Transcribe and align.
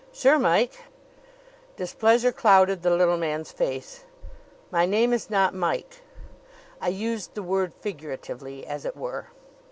"Sure, 0.11 0.39
Mike!" 0.39 0.85
Displeasure 1.75 2.31
clouded 2.31 2.81
the 2.81 2.89
little 2.89 3.17
man's 3.19 3.51
face. 3.51 4.03
"My 4.71 4.83
name 4.87 5.13
is 5.13 5.29
not 5.29 5.53
Mike." 5.53 6.01
"I 6.81 6.87
used 6.87 7.35
the 7.35 7.43
word 7.43 7.71
figuratively, 7.81 8.65
as 8.65 8.83
it 8.83 8.97
were." 8.97 9.27